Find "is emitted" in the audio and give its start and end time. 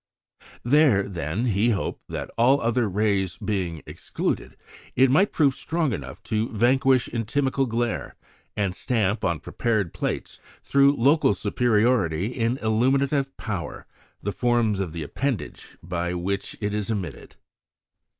16.73-17.35